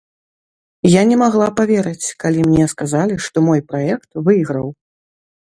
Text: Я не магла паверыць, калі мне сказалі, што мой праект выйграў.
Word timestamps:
Я 0.91 1.01
не 1.09 1.17
магла 1.23 1.49
паверыць, 1.59 2.07
калі 2.23 2.39
мне 2.49 2.65
сказалі, 2.73 3.19
што 3.27 3.37
мой 3.51 3.61
праект 3.75 4.09
выйграў. 4.31 4.67